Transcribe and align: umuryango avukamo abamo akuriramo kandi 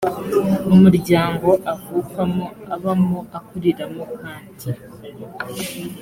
umuryango 0.73 1.49
avukamo 1.73 2.45
abamo 2.75 3.19
akuriramo 3.37 4.03
kandi 4.19 4.65